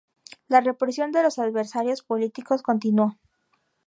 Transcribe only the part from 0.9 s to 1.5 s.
de los